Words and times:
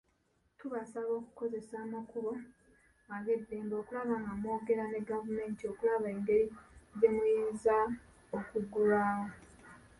Tubasaba 0.59 1.11
okukozesa 1.19 1.75
amakubo 1.85 2.31
ag'eddembe 3.15 3.73
okulaba 3.81 4.13
nga 4.21 4.31
mwogera 4.39 4.83
ne 4.87 4.99
gavumenti 5.09 5.63
okulaba 5.71 6.07
egeri 6.15 6.45
gyemuyinza 6.99 7.77
okuggulwawo. 8.37 9.25